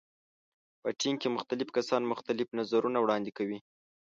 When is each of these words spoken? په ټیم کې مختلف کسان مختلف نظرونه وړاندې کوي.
په 0.81 0.89
ټیم 0.99 1.15
کې 1.21 1.33
مختلف 1.37 1.67
کسان 1.77 2.01
مختلف 2.11 2.47
نظرونه 2.59 2.97
وړاندې 3.01 3.31
کوي. 3.37 3.59